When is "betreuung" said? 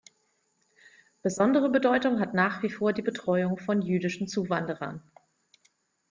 3.03-3.59